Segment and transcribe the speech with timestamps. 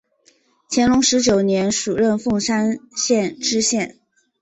[0.67, 3.99] 乾隆十九年署任凤山县知县。